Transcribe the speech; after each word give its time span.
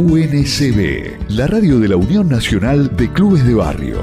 UNCB, 0.00 1.28
la 1.28 1.46
radio 1.46 1.78
de 1.78 1.88
la 1.88 1.96
Unión 1.96 2.26
Nacional 2.26 2.96
de 2.96 3.12
Clubes 3.12 3.46
de 3.46 3.52
Barrio. 3.52 3.98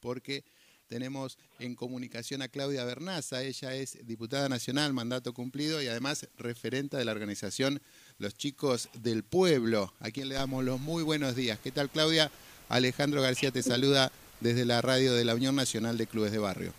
Porque 0.00 0.42
tenemos 0.88 1.38
en 1.60 1.76
comunicación 1.76 2.42
a 2.42 2.48
Claudia 2.48 2.84
Bernaza, 2.84 3.44
ella 3.44 3.74
es 3.74 4.04
diputada 4.04 4.48
nacional, 4.48 4.92
mandato 4.92 5.34
cumplido 5.34 5.80
y 5.80 5.86
además 5.86 6.28
referente 6.36 6.96
de 6.96 7.04
la 7.04 7.12
organización 7.12 7.80
Los 8.18 8.36
Chicos 8.36 8.90
del 8.92 9.22
Pueblo, 9.22 9.92
a 10.00 10.10
quien 10.10 10.28
le 10.28 10.34
damos 10.34 10.64
los 10.64 10.80
muy 10.80 11.04
buenos 11.04 11.36
días. 11.36 11.60
¿Qué 11.62 11.70
tal 11.70 11.90
Claudia? 11.90 12.32
Alejandro 12.68 13.22
García 13.22 13.52
te 13.52 13.62
saluda 13.62 14.10
desde 14.40 14.64
la 14.64 14.82
radio 14.82 15.14
de 15.14 15.24
la 15.24 15.36
Unión 15.36 15.54
Nacional 15.54 15.96
de 15.96 16.08
Clubes 16.08 16.32
de 16.32 16.38
Barrio. 16.38 16.72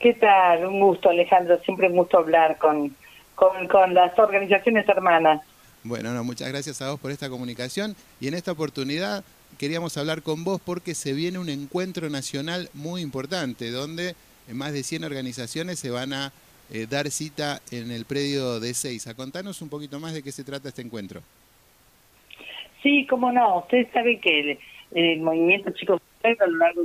¿Qué 0.00 0.12
tal? 0.14 0.66
Un 0.66 0.80
gusto 0.80 1.08
Alejandro, 1.08 1.60
siempre 1.62 1.86
un 1.86 1.98
gusto 1.98 2.18
hablar 2.18 2.58
con, 2.58 2.96
con, 3.68 3.94
las 3.94 4.18
organizaciones 4.18 4.88
hermanas. 4.88 5.40
Bueno, 5.82 6.12
no, 6.12 6.24
muchas 6.24 6.48
gracias 6.48 6.82
a 6.82 6.90
vos 6.90 7.00
por 7.00 7.10
esta 7.10 7.30
comunicación 7.30 7.96
y 8.20 8.28
en 8.28 8.34
esta 8.34 8.52
oportunidad 8.52 9.24
queríamos 9.58 9.96
hablar 9.96 10.22
con 10.22 10.44
vos 10.44 10.60
porque 10.64 10.94
se 10.94 11.14
viene 11.14 11.38
un 11.38 11.48
encuentro 11.48 12.10
nacional 12.10 12.68
muy 12.74 13.00
importante 13.00 13.70
donde 13.70 14.14
más 14.52 14.72
de 14.72 14.82
100 14.82 15.04
organizaciones 15.04 15.78
se 15.78 15.90
van 15.90 16.12
a 16.12 16.32
eh, 16.72 16.86
dar 16.88 17.10
cita 17.10 17.60
en 17.70 17.90
el 17.90 18.04
predio 18.04 18.60
de 18.60 18.74
Seiza. 18.74 19.14
Contanos 19.14 19.62
un 19.62 19.70
poquito 19.70 19.98
más 19.98 20.12
de 20.12 20.22
qué 20.22 20.32
se 20.32 20.44
trata 20.44 20.68
este 20.68 20.82
encuentro. 20.82 21.22
Sí, 22.82 23.06
cómo 23.08 23.32
no. 23.32 23.60
Ustedes 23.60 23.88
saben 23.92 24.20
que 24.20 24.58
el, 24.92 25.20
movimiento 25.20 25.70
Chicos 25.70 26.00
a 26.22 26.46
lo 26.46 26.56
largo 26.58 26.82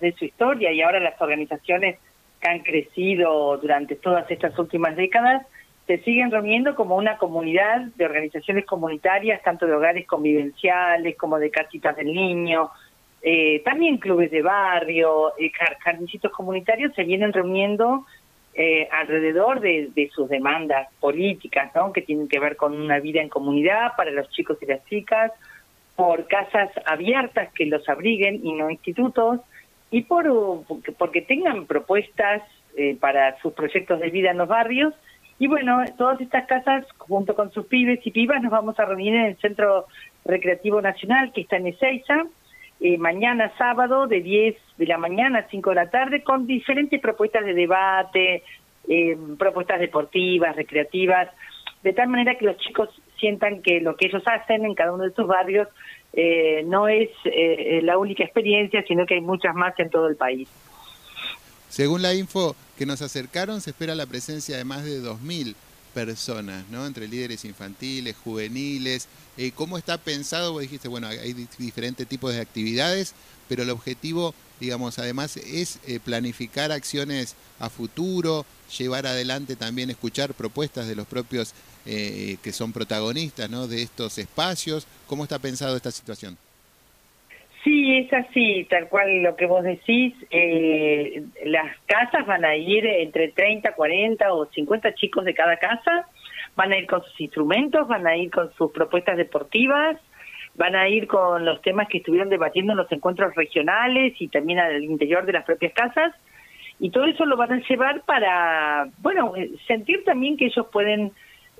de 0.00 0.12
su 0.12 0.24
historia 0.24 0.72
y 0.72 0.80
ahora 0.80 0.98
las 1.00 1.20
organizaciones 1.20 1.98
que 2.40 2.48
han 2.48 2.60
crecido 2.60 3.58
durante 3.58 3.96
todas 3.96 4.30
estas 4.30 4.58
últimas 4.58 4.96
décadas 4.96 5.46
se 5.90 5.98
siguen 6.04 6.30
reuniendo 6.30 6.76
como 6.76 6.94
una 6.94 7.18
comunidad 7.18 7.80
de 7.96 8.04
organizaciones 8.04 8.64
comunitarias, 8.64 9.42
tanto 9.42 9.66
de 9.66 9.74
hogares 9.74 10.06
convivenciales 10.06 11.16
como 11.16 11.36
de 11.36 11.50
casitas 11.50 11.96
del 11.96 12.14
niño, 12.14 12.70
eh, 13.22 13.60
también 13.64 13.98
clubes 13.98 14.30
de 14.30 14.40
barrio, 14.40 15.32
eh, 15.36 15.50
comunitarios 16.30 16.94
se 16.94 17.02
vienen 17.02 17.32
reuniendo 17.32 18.06
eh, 18.54 18.86
alrededor 18.92 19.58
de, 19.58 20.08
sus 20.14 20.28
demandas 20.28 20.86
políticas, 21.00 21.74
¿no? 21.74 21.92
que 21.92 22.02
tienen 22.02 22.28
que 22.28 22.38
ver 22.38 22.54
con 22.54 22.80
una 22.80 23.00
vida 23.00 23.20
en 23.20 23.28
comunidad 23.28 23.96
para 23.96 24.12
los 24.12 24.30
chicos 24.30 24.58
y 24.62 24.66
las 24.66 24.84
chicas, 24.84 25.32
por 25.96 26.28
casas 26.28 26.70
abiertas 26.86 27.52
que 27.52 27.66
los 27.66 27.88
abriguen 27.88 28.46
y 28.46 28.52
no 28.52 28.70
institutos, 28.70 29.40
y 29.90 30.02
por 30.02 30.24
porque 30.96 31.22
tengan 31.22 31.66
propuestas 31.66 32.42
eh, 32.76 32.96
para 33.00 33.36
sus 33.40 33.54
proyectos 33.54 33.98
de 33.98 34.10
vida 34.10 34.30
en 34.30 34.38
los 34.38 34.46
barrios 34.46 34.94
y 35.40 35.46
bueno, 35.46 35.82
todas 35.96 36.20
estas 36.20 36.46
casas, 36.46 36.84
junto 36.98 37.34
con 37.34 37.50
sus 37.50 37.64
pibes 37.64 38.06
y 38.06 38.10
pibas, 38.10 38.42
nos 38.42 38.52
vamos 38.52 38.78
a 38.78 38.84
reunir 38.84 39.14
en 39.14 39.24
el 39.24 39.36
Centro 39.38 39.86
Recreativo 40.22 40.82
Nacional, 40.82 41.32
que 41.32 41.40
está 41.40 41.56
en 41.56 41.68
Ezeiza, 41.68 42.26
eh, 42.78 42.98
mañana 42.98 43.50
sábado, 43.56 44.06
de 44.06 44.20
10 44.20 44.54
de 44.76 44.86
la 44.86 44.98
mañana 44.98 45.38
a 45.38 45.48
5 45.48 45.70
de 45.70 45.76
la 45.76 45.88
tarde, 45.88 46.22
con 46.22 46.46
diferentes 46.46 47.00
propuestas 47.00 47.46
de 47.46 47.54
debate, 47.54 48.42
eh, 48.86 49.16
propuestas 49.38 49.80
deportivas, 49.80 50.54
recreativas, 50.54 51.30
de 51.82 51.94
tal 51.94 52.08
manera 52.08 52.34
que 52.34 52.44
los 52.44 52.58
chicos 52.58 52.90
sientan 53.18 53.62
que 53.62 53.80
lo 53.80 53.96
que 53.96 54.08
ellos 54.08 54.22
hacen 54.26 54.66
en 54.66 54.74
cada 54.74 54.92
uno 54.92 55.04
de 55.04 55.14
sus 55.14 55.26
barrios 55.26 55.68
eh, 56.12 56.64
no 56.66 56.86
es 56.86 57.08
eh, 57.24 57.80
la 57.82 57.96
única 57.96 58.24
experiencia, 58.24 58.84
sino 58.86 59.06
que 59.06 59.14
hay 59.14 59.22
muchas 59.22 59.54
más 59.54 59.72
en 59.78 59.88
todo 59.88 60.06
el 60.06 60.16
país. 60.16 60.50
Según 61.70 62.02
la 62.02 62.12
info 62.12 62.54
que 62.80 62.86
nos 62.86 63.02
acercaron, 63.02 63.60
se 63.60 63.72
espera 63.72 63.94
la 63.94 64.06
presencia 64.06 64.56
de 64.56 64.64
más 64.64 64.84
de 64.84 65.02
2.000 65.02 65.54
personas, 65.92 66.64
¿no? 66.70 66.86
Entre 66.86 67.08
líderes 67.08 67.44
infantiles, 67.44 68.16
juveniles. 68.24 69.06
Eh, 69.36 69.52
¿Cómo 69.54 69.76
está 69.76 69.98
pensado? 69.98 70.52
Vos 70.52 70.62
dijiste, 70.62 70.88
bueno, 70.88 71.06
hay 71.06 71.46
diferentes 71.58 72.06
tipos 72.06 72.32
de 72.32 72.40
actividades, 72.40 73.12
pero 73.50 73.64
el 73.64 73.68
objetivo, 73.68 74.34
digamos, 74.60 74.98
además 74.98 75.36
es 75.36 75.78
eh, 75.86 76.00
planificar 76.02 76.72
acciones 76.72 77.34
a 77.58 77.68
futuro, 77.68 78.46
llevar 78.78 79.06
adelante 79.06 79.56
también, 79.56 79.90
escuchar 79.90 80.32
propuestas 80.32 80.88
de 80.88 80.96
los 80.96 81.06
propios 81.06 81.52
eh, 81.84 82.38
que 82.42 82.50
son 82.50 82.72
protagonistas, 82.72 83.50
¿no? 83.50 83.68
De 83.68 83.82
estos 83.82 84.16
espacios. 84.16 84.86
¿Cómo 85.06 85.24
está 85.24 85.38
pensado 85.38 85.76
esta 85.76 85.90
situación? 85.90 86.38
Sí, 87.62 87.98
es 87.98 88.12
así, 88.12 88.66
tal 88.70 88.88
cual 88.88 89.22
lo 89.22 89.36
que 89.36 89.44
vos 89.44 89.62
decís. 89.62 90.14
Eh, 90.30 91.22
las 91.44 91.76
casas 91.86 92.24
van 92.26 92.44
a 92.44 92.56
ir 92.56 92.86
entre 92.86 93.28
30, 93.28 93.72
40 93.74 94.32
o 94.32 94.46
50 94.46 94.94
chicos 94.94 95.24
de 95.24 95.34
cada 95.34 95.58
casa, 95.58 96.06
van 96.56 96.72
a 96.72 96.78
ir 96.78 96.86
con 96.86 97.02
sus 97.02 97.20
instrumentos, 97.20 97.86
van 97.86 98.06
a 98.06 98.16
ir 98.16 98.30
con 98.30 98.50
sus 98.54 98.72
propuestas 98.72 99.18
deportivas, 99.18 99.98
van 100.54 100.74
a 100.74 100.88
ir 100.88 101.06
con 101.06 101.44
los 101.44 101.60
temas 101.60 101.88
que 101.88 101.98
estuvieron 101.98 102.30
debatiendo 102.30 102.72
en 102.72 102.78
los 102.78 102.90
encuentros 102.92 103.34
regionales 103.34 104.14
y 104.18 104.28
también 104.28 104.58
al 104.58 104.82
interior 104.82 105.26
de 105.26 105.34
las 105.34 105.44
propias 105.44 105.74
casas. 105.74 106.14
Y 106.78 106.88
todo 106.88 107.04
eso 107.04 107.26
lo 107.26 107.36
van 107.36 107.52
a 107.52 107.68
llevar 107.68 108.02
para, 108.06 108.88
bueno, 108.98 109.34
sentir 109.66 110.02
también 110.04 110.38
que 110.38 110.46
ellos 110.46 110.66
pueden 110.72 111.12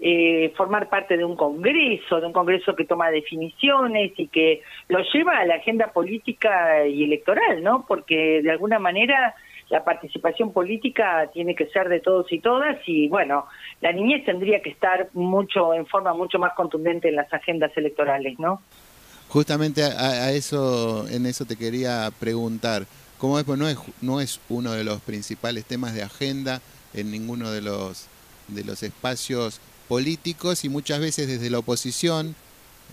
eh, 0.02 0.52
formar 0.56 0.88
parte 0.88 1.16
de 1.18 1.24
un 1.24 1.36
congreso, 1.36 2.20
de 2.20 2.26
un 2.26 2.32
congreso 2.32 2.74
que 2.74 2.86
toma 2.86 3.10
definiciones 3.10 4.12
y 4.16 4.28
que 4.28 4.62
lo 4.88 5.00
lleva 5.12 5.38
a 5.38 5.44
la 5.44 5.56
agenda 5.56 5.92
política 5.92 6.86
y 6.86 7.04
electoral, 7.04 7.62
¿no? 7.62 7.84
Porque 7.86 8.40
de 8.42 8.50
alguna 8.50 8.78
manera 8.78 9.34
la 9.68 9.84
participación 9.84 10.52
política 10.52 11.30
tiene 11.32 11.54
que 11.54 11.66
ser 11.66 11.88
de 11.88 12.00
todos 12.00 12.32
y 12.32 12.40
todas 12.40 12.78
y 12.86 13.08
bueno, 13.08 13.44
la 13.82 13.92
niñez 13.92 14.24
tendría 14.24 14.60
que 14.62 14.70
estar 14.70 15.10
mucho 15.12 15.74
en 15.74 15.86
forma 15.86 16.14
mucho 16.14 16.38
más 16.38 16.54
contundente 16.54 17.08
en 17.08 17.16
las 17.16 17.32
agendas 17.32 17.70
electorales, 17.76 18.38
¿no? 18.38 18.62
Justamente 19.28 19.84
a, 19.84 20.32
eso 20.32 21.06
en 21.08 21.26
eso 21.26 21.44
te 21.44 21.56
quería 21.56 22.08
preguntar. 22.18 22.86
¿Cómo 23.18 23.38
es? 23.38 23.44
Pues 23.44 23.58
no 23.58 23.68
es 23.68 23.78
no 24.00 24.20
es 24.20 24.40
uno 24.48 24.72
de 24.72 24.82
los 24.82 25.00
principales 25.02 25.66
temas 25.66 25.94
de 25.94 26.02
agenda 26.02 26.62
en 26.94 27.10
ninguno 27.10 27.50
de 27.50 27.60
los 27.60 28.08
de 28.48 28.64
los 28.64 28.82
espacios 28.82 29.60
políticos 29.90 30.64
y 30.64 30.68
muchas 30.68 31.00
veces 31.00 31.26
desde 31.26 31.50
la 31.50 31.58
oposición 31.58 32.36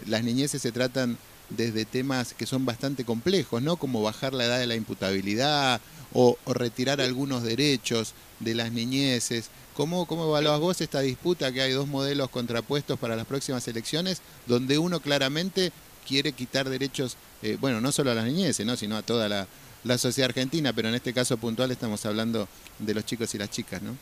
las 0.08 0.24
niñeces 0.24 0.64
se 0.64 0.72
tratan 0.72 1.20
desde 1.52 1.86
temas 1.86 2.34
que 2.34 2.48
son 2.48 2.66
bastante 2.66 3.06
complejos, 3.06 3.62
¿no? 3.62 3.76
Como 3.78 4.02
bajar 4.02 4.34
la 4.34 4.46
edad 4.46 4.58
de 4.58 4.66
la 4.66 4.74
imputabilidad 4.74 5.80
o, 6.12 6.40
retirar 6.48 7.00
algunos 7.00 7.44
derechos 7.44 8.16
de 8.40 8.56
las 8.56 8.72
niñeces. 8.72 9.52
¿Cómo, 9.76 10.08
¿Cómo 10.08 10.26
evaluás 10.26 10.60
vos 10.60 10.82
esta 10.82 11.02
disputa 11.02 11.52
que 11.52 11.62
hay 11.62 11.72
dos 11.72 11.88
modelos 11.88 12.32
contrapuestos 12.32 12.98
para 12.98 13.16
las 13.16 13.28
próximas 13.28 13.68
elecciones, 13.68 14.24
donde 14.48 14.80
uno 14.80 15.00
claramente 15.00 15.72
quiere 16.08 16.32
quitar 16.32 16.68
derechos, 16.68 17.16
eh, 17.44 17.60
bueno, 17.62 17.80
no 17.80 17.92
solo 17.92 18.10
a 18.10 18.16
las 18.16 18.26
niñeces, 18.26 18.66
¿no? 18.66 18.76
sino 18.76 18.98
a 18.98 19.04
toda 19.04 19.30
la, 19.30 19.48
la 19.84 20.00
sociedad 20.00 20.30
argentina, 20.32 20.74
pero 20.74 20.90
en 20.90 20.96
este 20.96 21.14
caso 21.14 21.38
puntual 21.38 21.70
estamos 21.70 22.04
hablando 22.08 22.48
de 22.80 22.96
los 22.96 23.06
chicos 23.06 23.36
y 23.36 23.38
las 23.38 23.52
chicas, 23.52 23.84
¿no? 23.84 23.96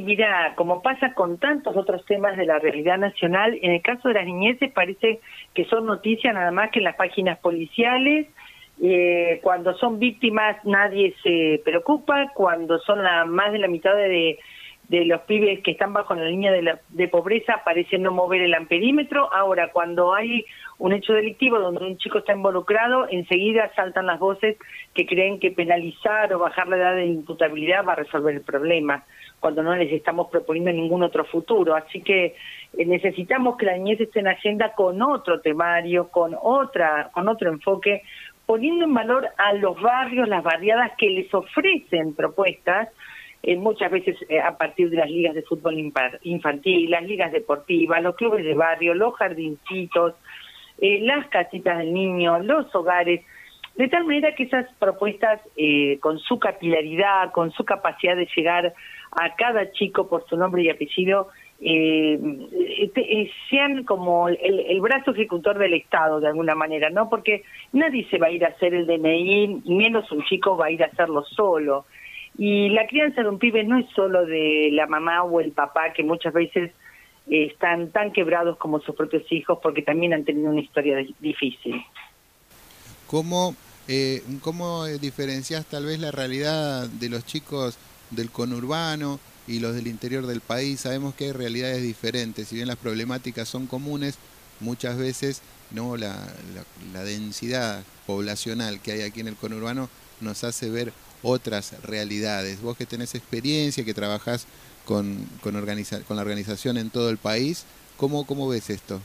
Mira, 0.00 0.54
como 0.56 0.82
pasa 0.82 1.14
con 1.14 1.38
tantos 1.38 1.76
otros 1.76 2.04
temas 2.04 2.36
de 2.36 2.46
la 2.46 2.58
realidad 2.58 2.98
nacional, 2.98 3.58
en 3.62 3.72
el 3.72 3.82
caso 3.82 4.08
de 4.08 4.14
las 4.14 4.26
niñeces 4.26 4.70
parece 4.72 5.20
que 5.54 5.64
son 5.64 5.86
noticias 5.86 6.34
nada 6.34 6.50
más 6.50 6.70
que 6.70 6.80
en 6.80 6.84
las 6.84 6.96
páginas 6.96 7.38
policiales. 7.38 8.26
Eh, 8.80 9.40
cuando 9.42 9.76
son 9.78 9.98
víctimas 9.98 10.56
nadie 10.64 11.14
se 11.22 11.60
preocupa, 11.64 12.32
cuando 12.34 12.78
son 12.80 13.02
la, 13.02 13.24
más 13.24 13.50
de 13.52 13.58
la 13.58 13.66
mitad 13.66 13.94
de, 13.94 14.38
de 14.88 15.04
los 15.04 15.20
pibes 15.22 15.62
que 15.62 15.72
están 15.72 15.92
bajo 15.92 16.14
la 16.14 16.24
línea 16.24 16.50
de, 16.50 16.62
la, 16.62 16.80
de 16.88 17.08
pobreza 17.08 17.60
parece 17.64 17.98
no 17.98 18.10
mover 18.10 18.40
el 18.40 18.54
amperímetro. 18.54 19.32
Ahora, 19.32 19.70
cuando 19.70 20.14
hay 20.14 20.46
un 20.78 20.92
hecho 20.92 21.12
delictivo 21.12 21.58
donde 21.58 21.84
un 21.84 21.98
chico 21.98 22.18
está 22.18 22.32
involucrado, 22.32 23.06
enseguida 23.10 23.70
saltan 23.74 24.06
las 24.06 24.18
voces 24.18 24.56
que 24.94 25.06
creen 25.06 25.40
que 25.40 25.50
penalizar 25.50 26.32
o 26.32 26.38
bajar 26.38 26.68
la 26.68 26.76
edad 26.76 26.94
de 26.94 27.06
imputabilidad 27.06 27.84
va 27.86 27.92
a 27.92 27.96
resolver 27.96 28.34
el 28.34 28.40
problema 28.40 29.04
cuando 29.40 29.62
no 29.62 29.74
les 29.76 29.92
estamos 29.92 30.28
proponiendo 30.30 30.72
ningún 30.72 31.02
otro 31.02 31.24
futuro. 31.24 31.74
Así 31.74 32.00
que 32.00 32.34
eh, 32.76 32.86
necesitamos 32.86 33.56
que 33.56 33.66
la 33.66 33.76
niñez 33.76 34.00
esté 34.00 34.20
en 34.20 34.28
agenda 34.28 34.72
con 34.72 35.00
otro 35.02 35.40
temario, 35.40 36.08
con 36.08 36.34
otra, 36.40 37.10
con 37.12 37.28
otro 37.28 37.50
enfoque, 37.50 38.02
poniendo 38.46 38.86
en 38.86 38.94
valor 38.94 39.28
a 39.36 39.52
los 39.52 39.80
barrios, 39.80 40.28
las 40.28 40.42
barriadas 40.42 40.92
que 40.96 41.10
les 41.10 41.32
ofrecen 41.34 42.14
propuestas, 42.14 42.88
eh, 43.42 43.56
muchas 43.56 43.90
veces 43.90 44.16
eh, 44.28 44.40
a 44.40 44.56
partir 44.56 44.90
de 44.90 44.96
las 44.96 45.10
ligas 45.10 45.34
de 45.34 45.42
fútbol 45.42 45.78
infantil, 46.22 46.90
las 46.90 47.04
ligas 47.04 47.32
deportivas, 47.32 48.02
los 48.02 48.16
clubes 48.16 48.44
de 48.44 48.54
barrio, 48.54 48.94
los 48.94 49.14
jardincitos, 49.14 50.14
las 50.80 51.26
casitas 51.28 51.78
del 51.78 51.92
niño, 51.92 52.38
los 52.38 52.72
hogares, 52.72 53.24
de 53.74 53.88
tal 53.88 54.04
manera 54.04 54.32
que 54.36 54.44
esas 54.44 54.72
propuestas, 54.78 55.40
con 55.98 56.20
su 56.20 56.38
capilaridad, 56.38 57.32
con 57.32 57.50
su 57.50 57.64
capacidad 57.64 58.14
de 58.14 58.28
llegar 58.36 58.74
a 59.10 59.34
cada 59.34 59.72
chico 59.72 60.08
por 60.08 60.24
su 60.28 60.36
nombre 60.36 60.62
y 60.62 60.70
apellido, 60.70 61.28
eh, 61.60 62.16
eh, 62.94 63.30
sean 63.50 63.82
como 63.82 64.28
el, 64.28 64.80
brazo 64.80 65.10
ejecutor 65.10 65.58
del 65.58 65.74
Estado 65.74 66.20
de 66.20 66.28
alguna 66.28 66.54
manera, 66.54 66.88
¿no? 66.90 67.08
Porque 67.08 67.42
nadie 67.72 68.06
se 68.10 68.18
va 68.18 68.28
a 68.28 68.30
ir 68.30 68.44
a 68.44 68.48
hacer 68.48 68.74
el 68.74 68.86
DNI, 68.86 69.62
menos 69.66 70.10
un 70.12 70.22
chico 70.24 70.56
va 70.56 70.66
a 70.66 70.70
ir 70.70 70.82
a 70.84 70.86
hacerlo 70.86 71.24
solo. 71.24 71.86
Y 72.38 72.68
la 72.70 72.86
crianza 72.86 73.22
de 73.22 73.28
un 73.28 73.38
pibe 73.38 73.64
no 73.64 73.78
es 73.78 73.86
solo 73.94 74.24
de 74.24 74.70
la 74.72 74.86
mamá 74.86 75.24
o 75.24 75.40
el 75.40 75.50
papá, 75.50 75.92
que 75.92 76.04
muchas 76.04 76.32
veces 76.32 76.70
están 77.28 77.90
tan 77.90 78.12
quebrados 78.12 78.56
como 78.56 78.80
sus 78.80 78.94
propios 78.94 79.30
hijos 79.30 79.58
porque 79.62 79.82
también 79.82 80.14
han 80.14 80.24
tenido 80.24 80.48
una 80.50 80.60
historia 80.60 81.04
difícil. 81.18 81.84
¿Cómo, 83.08 83.54
eh, 83.88 84.22
¿Cómo 84.40 84.86
diferencias 84.86 85.66
tal 85.66 85.86
vez 85.86 85.98
la 85.98 86.10
realidad 86.10 86.88
de 86.88 87.08
los 87.08 87.26
chicos 87.26 87.78
del 88.10 88.30
conurbano 88.30 89.18
y 89.46 89.60
los 89.60 89.74
del 89.74 89.88
interior 89.88 90.26
del 90.26 90.40
país? 90.40 90.80
Sabemos 90.80 91.14
que 91.14 91.24
hay 91.24 91.32
realidades 91.32 91.82
diferentes, 91.82 92.48
si 92.48 92.54
bien 92.54 92.68
las 92.68 92.76
problemáticas 92.76 93.48
son 93.48 93.66
comunes, 93.66 94.18
muchas 94.60 94.96
veces 94.96 95.42
no 95.70 95.96
la, 95.96 96.16
la, 96.92 97.04
densidad 97.04 97.82
poblacional 98.06 98.80
que 98.80 98.92
hay 98.92 99.02
aquí 99.02 99.20
en 99.20 99.28
el 99.28 99.36
conurbano 99.36 99.88
nos 100.20 100.44
hace 100.44 100.70
ver 100.70 100.92
otras 101.22 101.80
realidades. 101.84 102.62
Vos 102.62 102.76
que 102.76 102.86
tenés 102.86 103.14
experiencia, 103.14 103.84
que 103.84 103.94
trabajás 103.94 104.46
con, 104.84 105.18
con, 105.42 105.54
la 105.54 106.22
organización 106.22 106.78
en 106.78 106.90
todo 106.90 107.10
el 107.10 107.18
país, 107.18 107.66
¿cómo, 107.96 108.26
cómo 108.26 108.48
ves 108.48 108.70
esto? 108.70 109.00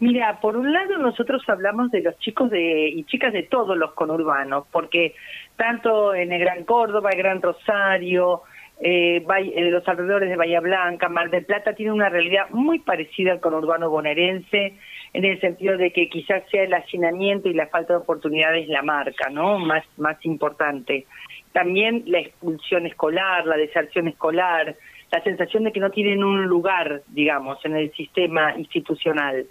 Mira, 0.00 0.40
por 0.40 0.56
un 0.56 0.72
lado 0.72 0.98
nosotros 0.98 1.42
hablamos 1.48 1.90
de 1.90 2.02
los 2.02 2.18
chicos 2.18 2.50
de, 2.50 2.88
y 2.88 3.04
chicas 3.04 3.32
de 3.32 3.44
todos 3.44 3.76
los 3.76 3.92
conurbanos, 3.92 4.66
porque 4.72 5.14
tanto 5.56 6.14
en 6.14 6.32
el 6.32 6.40
Gran 6.40 6.64
Córdoba, 6.64 7.10
el 7.10 7.18
Gran 7.18 7.40
Rosario, 7.40 8.42
eh, 8.80 9.24
los 9.70 9.86
alrededores 9.86 10.28
de 10.28 10.36
Bahía 10.36 10.60
Blanca, 10.60 11.08
Mar 11.08 11.30
del 11.30 11.44
Plata, 11.44 11.74
tienen 11.74 11.94
una 11.94 12.08
realidad 12.08 12.50
muy 12.50 12.80
parecida 12.80 13.32
al 13.32 13.40
conurbano 13.40 13.90
bonaerense, 13.90 14.74
en 15.12 15.24
el 15.24 15.40
sentido 15.40 15.76
de 15.76 15.92
que 15.92 16.08
quizás 16.08 16.42
sea 16.50 16.64
el 16.64 16.74
hacinamiento 16.74 17.48
y 17.48 17.54
la 17.54 17.68
falta 17.68 17.92
de 17.92 18.00
oportunidades 18.00 18.68
la 18.68 18.82
marca, 18.82 19.30
¿no? 19.30 19.58
Más, 19.58 19.84
más 19.96 20.16
importante. 20.24 21.06
También 21.52 22.02
la 22.06 22.18
expulsión 22.18 22.84
escolar, 22.86 23.46
la 23.46 23.56
deserción 23.56 24.08
escolar, 24.08 24.74
la 25.12 25.22
sensación 25.22 25.62
de 25.62 25.72
que 25.72 25.78
no 25.78 25.90
tienen 25.90 26.24
un 26.24 26.46
lugar, 26.46 27.02
digamos, 27.08 27.64
en 27.64 27.76
el 27.76 27.92
sistema 27.92 28.56
institucional. 28.58 29.46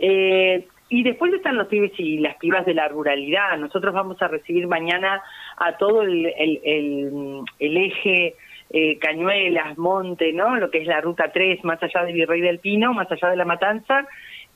Eh, 0.00 0.66
y 0.90 1.04
después 1.04 1.32
están 1.32 1.56
los 1.56 1.68
pibes 1.68 1.92
y 1.98 2.18
las 2.18 2.36
pibas 2.36 2.66
de 2.66 2.74
la 2.74 2.88
ruralidad. 2.88 3.56
Nosotros 3.56 3.94
vamos 3.94 4.20
a 4.20 4.26
recibir 4.26 4.66
mañana 4.66 5.22
a 5.56 5.76
todo 5.76 6.02
el, 6.02 6.26
el, 6.26 7.76
eje 7.76 8.34
eh, 8.70 8.98
Cañuelas, 8.98 9.78
Monte, 9.78 10.32
¿no? 10.32 10.56
Lo 10.56 10.68
que 10.68 10.78
es 10.78 10.88
la 10.88 11.00
Ruta 11.00 11.30
3, 11.32 11.62
más 11.62 11.80
allá 11.80 12.04
de 12.04 12.12
Virrey 12.12 12.40
del 12.40 12.58
Pino, 12.58 12.92
más 12.92 13.10
allá 13.10 13.30
de 13.30 13.36
La 13.36 13.44
Matanza, 13.44 14.04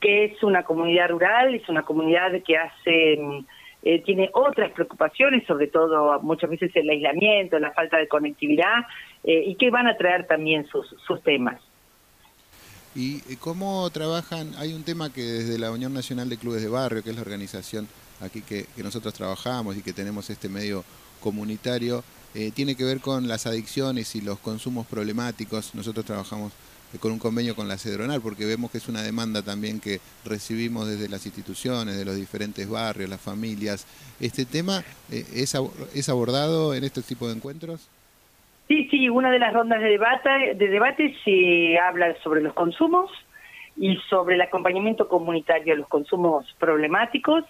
que 0.01 0.25
es 0.25 0.43
una 0.43 0.63
comunidad 0.63 1.09
rural, 1.09 1.55
es 1.55 1.67
una 1.69 1.81
comunidad 1.81 2.31
que 2.45 2.57
hace... 2.57 3.17
Eh, 3.87 3.99
tiene 3.99 4.31
otras 4.33 4.71
preocupaciones, 4.71 5.45
sobre 5.45 5.67
todo 5.67 6.19
muchas 6.21 6.49
veces 6.49 6.75
el 6.75 6.89
aislamiento, 6.89 7.59
la 7.59 7.71
falta 7.71 7.97
de 7.97 8.07
conectividad, 8.07 8.83
eh, 9.23 9.43
y 9.45 9.55
que 9.55 9.69
van 9.69 9.85
a 9.85 9.95
traer 9.95 10.25
también 10.25 10.65
sus, 10.65 10.89
sus 11.05 11.21
temas. 11.21 11.61
¿Y 12.95 13.19
cómo 13.41 13.89
trabajan? 13.89 14.55
Hay 14.57 14.73
un 14.73 14.83
tema 14.83 15.11
que 15.11 15.21
desde 15.21 15.59
la 15.59 15.69
Unión 15.69 15.93
Nacional 15.93 16.29
de 16.29 16.37
Clubes 16.37 16.61
de 16.61 16.69
Barrio, 16.69 17.03
que 17.03 17.09
es 17.09 17.15
la 17.17 17.23
organización 17.23 17.89
aquí 18.21 18.41
que, 18.41 18.67
nosotros 18.77 19.13
trabajamos 19.13 19.75
y 19.75 19.81
que 19.81 19.91
tenemos 19.91 20.29
este 20.29 20.47
medio 20.47 20.85
comunitario, 21.19 22.05
eh, 22.33 22.51
tiene 22.55 22.75
que 22.75 22.85
ver 22.85 23.01
con 23.01 23.27
las 23.27 23.47
adicciones 23.47 24.15
y 24.15 24.21
los 24.21 24.39
consumos 24.39 24.87
problemáticos. 24.87 25.75
Nosotros 25.75 26.05
trabajamos 26.05 26.53
eh, 26.93 26.97
con 26.97 27.11
un 27.11 27.19
convenio 27.19 27.53
con 27.53 27.67
la 27.67 27.77
Cedronal 27.77 28.21
porque 28.21 28.45
vemos 28.45 28.71
que 28.71 28.77
es 28.77 28.87
una 28.87 29.01
demanda 29.01 29.41
también 29.41 29.81
que 29.81 29.99
recibimos 30.23 30.87
desde 30.87 31.09
las 31.09 31.25
instituciones, 31.25 31.97
de 31.97 32.05
los 32.05 32.15
diferentes 32.15 32.69
barrios, 32.69 33.09
las 33.09 33.19
familias. 33.19 33.85
¿Este 34.21 34.45
tema 34.45 34.85
eh, 35.11 35.25
es, 35.33 35.53
es 35.93 36.07
abordado 36.07 36.73
en 36.73 36.85
este 36.85 37.01
tipo 37.01 37.27
de 37.27 37.33
encuentros? 37.33 37.81
Sí, 38.67 38.87
sí, 38.89 39.09
una 39.09 39.31
de 39.31 39.39
las 39.39 39.53
rondas 39.53 39.79
de 39.81 39.89
debate, 39.89 40.55
de 40.55 40.67
debate 40.67 41.15
se 41.23 41.77
habla 41.77 42.15
sobre 42.23 42.41
los 42.41 42.53
consumos 42.53 43.11
y 43.77 43.97
sobre 44.09 44.35
el 44.35 44.41
acompañamiento 44.41 45.07
comunitario 45.07 45.73
a 45.73 45.77
los 45.77 45.87
consumos 45.87 46.45
problemáticos. 46.59 47.43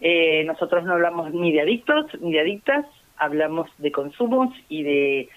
Eh, 0.00 0.44
nosotros 0.44 0.84
no 0.84 0.92
hablamos 0.92 1.32
ni 1.32 1.52
de 1.52 1.62
adictos 1.62 2.06
ni 2.20 2.32
de 2.32 2.40
adictas, 2.40 2.84
hablamos 3.16 3.70
de 3.78 3.90
consumos 3.90 4.54
y 4.68 4.82
de 4.82 5.28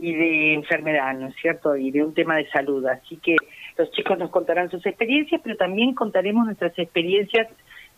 y 0.00 0.14
de 0.14 0.54
enfermedad, 0.54 1.14
¿no 1.14 1.26
es 1.26 1.34
cierto? 1.36 1.76
Y 1.76 1.90
de 1.90 2.02
un 2.02 2.14
tema 2.14 2.36
de 2.36 2.48
salud. 2.48 2.86
Así 2.86 3.16
que 3.18 3.36
los 3.76 3.90
chicos 3.92 4.18
nos 4.18 4.30
contarán 4.30 4.70
sus 4.70 4.84
experiencias, 4.86 5.40
pero 5.44 5.56
también 5.56 5.94
contaremos 5.94 6.46
nuestras 6.46 6.78
experiencias 6.78 7.48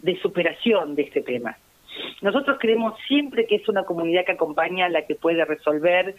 de 0.00 0.18
superación 0.20 0.96
de 0.96 1.02
este 1.02 1.22
tema. 1.22 1.56
Nosotros 2.20 2.58
creemos 2.60 2.94
siempre 3.06 3.46
que 3.46 3.56
es 3.56 3.68
una 3.68 3.84
comunidad 3.84 4.24
que 4.24 4.32
acompaña 4.32 4.88
la 4.88 5.06
que 5.06 5.14
puede 5.14 5.44
resolver 5.44 6.16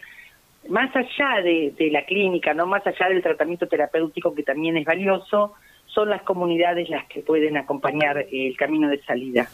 más 0.68 0.94
allá 0.94 1.42
de, 1.42 1.74
la 1.90 2.04
clínica, 2.04 2.54
no 2.54 2.66
más 2.66 2.86
allá 2.86 3.08
del 3.08 3.22
tratamiento 3.22 3.66
terapéutico 3.66 4.34
que 4.34 4.42
también 4.42 4.76
es 4.76 4.84
valioso, 4.84 5.54
son 5.86 6.10
las 6.10 6.22
comunidades 6.22 6.88
las 6.88 7.06
que 7.06 7.20
pueden 7.20 7.56
acompañar 7.56 8.26
el 8.30 8.56
camino 8.56 8.88
de 8.88 9.02
salida. 9.04 9.48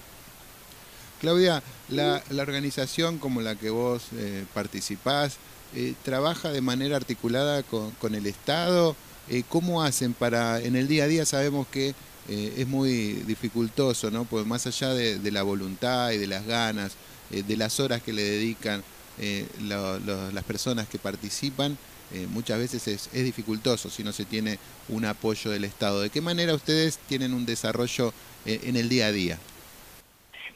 Claudia, 1.20 1.62
la, 1.90 2.22
organización 2.40 3.18
como 3.18 3.42
la 3.42 3.54
que 3.54 3.70
vos 3.70 4.10
eh, 4.14 4.44
participás, 4.54 5.38
eh, 5.74 5.94
¿trabaja 6.02 6.50
de 6.50 6.62
manera 6.62 6.96
articulada 6.96 7.62
con, 7.62 8.14
el 8.14 8.26
Estado? 8.26 8.96
Eh, 9.28 9.42
¿Cómo 9.48 9.82
hacen 9.82 10.14
para, 10.14 10.60
en 10.60 10.76
el 10.76 10.88
día 10.88 11.04
a 11.04 11.08
día 11.08 11.26
sabemos 11.26 11.66
que 11.66 11.94
es 12.28 12.68
muy 12.68 13.14
dificultoso, 13.26 14.08
¿no? 14.12 14.24
Pues 14.24 14.46
más 14.46 14.64
allá 14.64 14.94
de 14.94 15.30
la 15.32 15.42
voluntad 15.42 16.12
y 16.12 16.18
de 16.18 16.28
las 16.28 16.46
ganas, 16.46 16.96
de 17.30 17.56
las 17.56 17.80
horas 17.80 18.02
que 18.02 18.12
le 18.12 18.22
dedican, 18.22 18.84
eh, 19.20 19.46
las 19.68 20.44
personas 20.44 20.88
que 20.88 20.98
participan, 20.98 21.76
eh, 22.12 22.26
muchas 22.28 22.58
veces 22.58 22.88
es, 22.88 23.12
dificultoso 23.12 23.90
si 23.90 24.02
no 24.02 24.12
se 24.12 24.24
tiene 24.24 24.58
un 24.88 25.04
apoyo 25.04 25.50
del 25.50 25.64
Estado. 25.64 26.00
¿De 26.00 26.10
qué 26.10 26.20
manera 26.20 26.54
ustedes 26.54 26.98
tienen 26.98 27.34
un 27.34 27.44
desarrollo 27.44 28.12
eh, 28.46 28.60
en 28.64 28.76
el 28.76 28.88
día 28.88 29.06
a 29.06 29.12
día? 29.12 29.36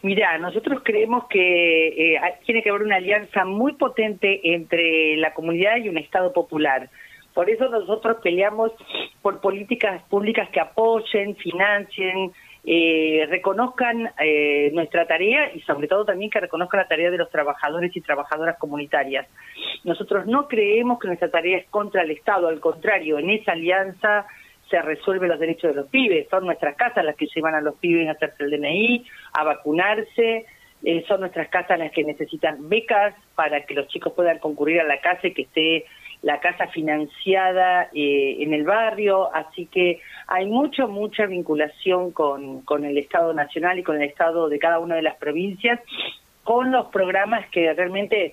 Mira, 0.02 0.38
nosotros 0.38 0.82
creemos 0.84 1.24
que 1.28 2.18
tiene 2.44 2.62
que 2.62 2.70
haber 2.70 2.82
una 2.82 2.96
alianza 2.96 3.44
muy 3.44 3.72
potente 3.72 4.54
entre 4.54 5.16
la 5.16 5.32
comunidad 5.32 5.76
y 5.76 5.88
un 5.88 5.96
Estado 5.96 6.32
popular. 6.32 6.90
Por 7.32 7.50
eso 7.50 7.68
nosotros 7.68 8.18
peleamos 8.22 8.72
por 9.22 9.40
políticas 9.40 10.02
públicas 10.04 10.48
que 10.50 10.60
apoyen, 10.60 11.36
financien, 11.36 12.32
eh, 12.66 13.26
reconozcan 13.28 14.10
eh, 14.18 14.70
nuestra 14.72 15.06
tarea 15.06 15.54
y 15.54 15.60
sobre 15.60 15.86
todo 15.86 16.04
también 16.04 16.30
que 16.30 16.40
reconozcan 16.40 16.80
la 16.80 16.88
tarea 16.88 17.10
de 17.10 17.18
los 17.18 17.30
trabajadores 17.30 17.94
y 17.94 18.00
trabajadoras 18.00 18.56
comunitarias. 18.58 19.26
Nosotros 19.84 20.26
no 20.26 20.48
creemos 20.48 20.98
que 20.98 21.08
nuestra 21.08 21.30
tarea 21.30 21.58
es 21.58 21.68
contra 21.68 22.02
el 22.02 22.10
Estado, 22.10 22.48
al 22.48 22.60
contrario, 22.60 23.18
en 23.18 23.30
esa 23.30 23.52
alianza 23.52 24.26
se 24.70 24.80
resuelven 24.80 25.28
los 25.28 25.38
derechos 25.38 25.74
de 25.74 25.82
los 25.82 25.90
pibes, 25.90 26.26
son 26.30 26.46
nuestras 26.46 26.74
casas 26.74 27.04
las 27.04 27.16
que 27.16 27.26
llevan 27.26 27.54
a 27.54 27.60
los 27.60 27.74
pibes 27.76 28.08
a 28.08 28.12
hacerse 28.12 28.44
el 28.44 28.50
DNI, 28.50 29.04
a 29.34 29.44
vacunarse, 29.44 30.46
eh, 30.82 31.04
son 31.06 31.20
nuestras 31.20 31.48
casas 31.48 31.78
las 31.78 31.92
que 31.92 32.02
necesitan 32.02 32.68
becas 32.68 33.14
para 33.34 33.64
que 33.66 33.74
los 33.74 33.88
chicos 33.88 34.14
puedan 34.14 34.38
concurrir 34.38 34.80
a 34.80 34.84
la 34.84 35.00
casa 35.00 35.26
y 35.26 35.34
que 35.34 35.42
esté 35.42 35.84
la 36.24 36.40
casa 36.40 36.66
financiada 36.68 37.90
eh, 37.92 38.38
en 38.40 38.54
el 38.54 38.64
barrio, 38.64 39.32
así 39.34 39.66
que 39.66 40.00
hay 40.26 40.46
mucha, 40.46 40.86
mucha 40.86 41.26
vinculación 41.26 42.12
con, 42.12 42.62
con 42.62 42.84
el 42.84 42.96
Estado 42.96 43.34
Nacional 43.34 43.78
y 43.78 43.82
con 43.82 43.96
el 43.96 44.08
Estado 44.08 44.48
de 44.48 44.58
cada 44.58 44.78
una 44.78 44.96
de 44.96 45.02
las 45.02 45.16
provincias, 45.16 45.80
con 46.42 46.72
los 46.72 46.86
programas 46.86 47.46
que 47.50 47.72
realmente 47.74 48.32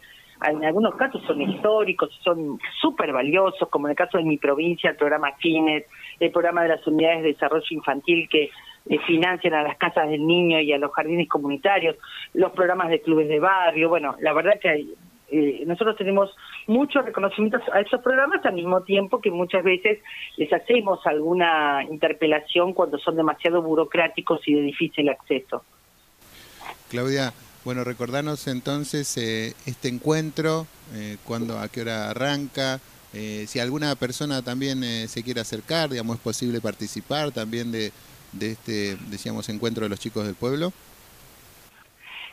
en 0.50 0.64
algunos 0.64 0.96
casos 0.96 1.22
son 1.28 1.42
históricos, 1.42 2.10
son 2.24 2.60
súper 2.80 3.12
valiosos, 3.12 3.68
como 3.70 3.88
en 3.88 3.92
el 3.92 3.98
caso 3.98 4.18
de 4.18 4.24
mi 4.24 4.38
provincia, 4.38 4.90
el 4.90 4.96
programa 4.96 5.34
FINES, 5.34 5.86
el 6.20 6.32
programa 6.32 6.64
de 6.64 6.70
las 6.70 6.88
unidades 6.88 7.24
de 7.24 7.34
desarrollo 7.34 7.68
infantil 7.72 8.28
que 8.30 8.50
eh, 8.90 9.00
financian 9.06 9.54
a 9.54 9.64
las 9.64 9.78
casas 9.78 10.10
del 10.10 10.26
niño 10.26 10.60
y 10.62 10.72
a 10.72 10.78
los 10.78 10.92
jardines 10.94 11.28
comunitarios, 11.28 11.98
los 12.34 12.54
programas 12.54 12.90
de 12.90 13.02
clubes 13.02 13.28
de 13.28 13.40
barrio, 13.40 13.90
bueno, 13.90 14.16
la 14.20 14.34
verdad 14.34 14.60
que 14.60 14.70
hay, 14.70 14.94
eh, 15.32 15.64
nosotros 15.66 15.96
tenemos 15.98 16.30
muchos 16.68 17.06
reconocimientos 17.06 17.62
a 17.74 17.80
estos 17.80 18.02
programas 18.02 18.46
al 18.46 18.54
mismo 18.54 18.82
tiempo 18.82 19.22
que 19.22 19.32
muchas 19.32 19.64
veces 19.64 20.00
les 20.38 20.52
hacemos 20.52 21.00
alguna 21.06 21.84
interpelación 21.90 22.74
cuando 22.74 22.98
son 23.00 23.16
demasiado 23.16 23.62
burocráticos 23.62 24.46
y 24.48 24.54
de 24.54 24.62
difícil 24.62 25.10
acceso. 25.10 25.64
Claudia, 26.90 27.34
bueno, 27.64 27.84
recordanos 27.84 28.48
entonces 28.48 29.16
eh, 29.18 29.54
este 29.66 29.88
encuentro, 29.88 30.66
eh, 30.96 31.18
cuándo, 31.24 31.60
a 31.60 31.68
qué 31.68 31.82
hora 31.82 32.10
arranca, 32.10 32.80
eh, 33.14 33.46
si 33.48 33.60
alguna 33.60 33.96
persona 33.96 34.42
también 34.42 34.84
se 35.08 35.24
quiere 35.24 35.42
acercar, 35.42 35.90
digamos, 35.90 36.16
es 36.18 36.22
posible 36.22 36.60
participar 36.60 37.32
también 37.32 37.72
de, 37.72 37.92
de 38.32 38.52
este, 38.52 38.98
decíamos, 39.10 39.48
encuentro 39.50 39.84
de 39.84 39.90
los 39.90 40.00
chicos 40.00 40.26
del 40.26 40.36
pueblo. 40.36 40.74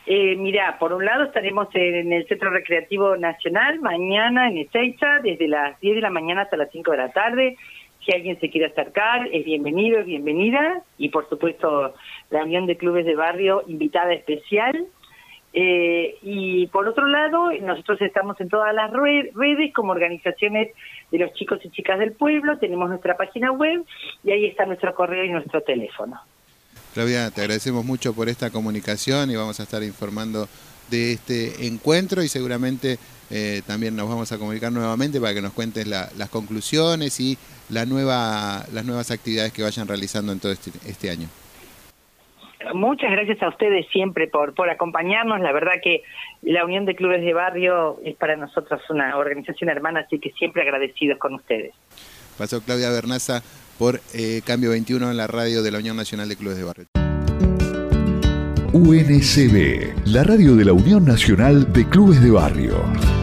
Eh, 0.05 0.35
mira, 0.35 0.77
por 0.79 0.93
un 0.93 1.05
lado 1.05 1.25
estaremos 1.25 1.67
en 1.73 2.11
el 2.11 2.27
Centro 2.27 2.49
Recreativo 2.49 3.15
Nacional 3.17 3.79
mañana 3.79 4.49
en 4.49 4.57
Ezeiza, 4.59 5.19
desde 5.21 5.47
las 5.47 5.79
10 5.79 5.95
de 5.95 6.01
la 6.01 6.09
mañana 6.09 6.43
hasta 6.43 6.57
las 6.57 6.71
5 6.71 6.91
de 6.91 6.97
la 6.97 7.11
tarde. 7.11 7.57
Si 8.03 8.13
alguien 8.13 8.39
se 8.39 8.49
quiere 8.49 8.67
acercar, 8.67 9.27
es 9.31 9.45
bienvenido, 9.45 9.99
es 9.99 10.05
bienvenida. 10.05 10.81
Y 10.97 11.09
por 11.09 11.27
supuesto, 11.29 11.93
la 12.29 12.43
Unión 12.43 12.65
de 12.65 12.77
Clubes 12.77 13.05
de 13.05 13.15
Barrio, 13.15 13.63
invitada 13.67 14.13
especial. 14.13 14.87
Eh, 15.51 16.17
y 16.21 16.67
por 16.67 16.87
otro 16.87 17.07
lado, 17.07 17.51
nosotros 17.61 18.01
estamos 18.01 18.39
en 18.39 18.49
todas 18.49 18.73
las 18.73 18.91
redes 18.91 19.73
como 19.73 19.91
organizaciones 19.91 20.69
de 21.11 21.17
los 21.17 21.33
chicos 21.33 21.59
y 21.63 21.71
chicas 21.71 21.97
del 21.99 22.13
pueblo, 22.13 22.59
tenemos 22.59 22.87
nuestra 22.87 23.17
página 23.17 23.51
web 23.51 23.83
y 24.23 24.31
ahí 24.31 24.45
está 24.45 24.65
nuestro 24.65 24.93
correo 24.93 25.23
y 25.23 25.29
nuestro 25.29 25.61
teléfono. 25.61 26.19
Claudia, 26.99 27.31
te 27.31 27.39
agradecemos 27.39 27.85
mucho 27.85 28.13
por 28.13 28.27
esta 28.27 28.49
comunicación 28.49 29.31
y 29.31 29.35
vamos 29.37 29.57
a 29.61 29.63
estar 29.63 29.81
informando 29.83 30.49
de 30.91 31.13
este 31.13 31.65
encuentro 31.65 32.21
y 32.21 32.27
seguramente 32.27 32.97
eh, 33.31 33.61
también 33.65 33.95
nos 33.95 34.09
vamos 34.09 34.33
a 34.33 34.37
comunicar 34.37 34.69
nuevamente 34.73 35.21
para 35.21 35.33
que 35.33 35.41
nos 35.41 35.53
cuentes 35.53 35.87
las 35.87 36.29
conclusiones 36.29 37.17
y 37.21 37.37
la 37.69 37.85
nueva, 37.85 38.65
las 38.73 38.83
nuevas 38.83 39.11
actividades 39.11 39.53
que 39.53 39.63
vayan 39.63 39.87
realizando 39.87 40.33
en 40.33 40.41
todo 40.41 40.51
este, 40.51 40.71
este 40.85 41.09
año. 41.09 41.29
Muchas 42.73 43.11
gracias 43.11 43.41
a 43.43 43.47
ustedes 43.47 43.87
siempre 43.93 44.27
por, 44.27 44.53
por 44.53 44.69
acompañarnos. 44.69 45.39
La 45.39 45.53
verdad 45.53 45.75
que 45.81 46.03
la 46.41 46.65
Unión 46.65 46.83
de 46.83 46.97
Clubes 46.97 47.21
de 47.21 47.31
Barrio 47.31 48.01
es 48.03 48.17
para 48.17 48.35
nosotros 48.35 48.81
una 48.89 49.15
organización 49.15 49.69
hermana, 49.69 50.01
así 50.01 50.19
que 50.19 50.31
siempre 50.31 50.63
agradecidos 50.63 51.17
con 51.17 51.35
ustedes. 51.35 51.73
Pasó 52.37 52.61
Claudia 52.61 52.89
Bernaza 52.89 53.41
por 53.79 54.01
eh, 54.13 54.41
Cambio 54.45 54.71
21 54.71 55.09
en 55.09 55.17
la 55.17 55.25
radio 55.25 55.63
de 55.63 55.71
la 55.71 55.79
Unión 55.79 55.95
Nacional 55.95 56.27
de 56.27 56.35
Clubes 56.35 56.57
de 56.57 56.63
Barrio. 56.65 56.85
UNCB, 58.73 60.05
la 60.05 60.23
radio 60.23 60.55
de 60.55 60.65
la 60.65 60.73
Unión 60.73 61.05
Nacional 61.05 61.71
de 61.73 61.87
Clubes 61.87 62.21
de 62.21 62.29
Barrio. 62.29 63.18